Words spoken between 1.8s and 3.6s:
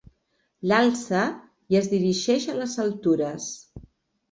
es dirigeix a les altures.